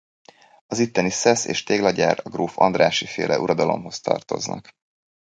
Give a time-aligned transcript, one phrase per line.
[0.67, 4.73] Az itteni szesz- és téglagyár a gróf Andárssy-féle uradalomhoz tartoznak.